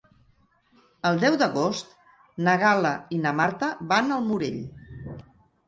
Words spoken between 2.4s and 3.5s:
na Gal·la i na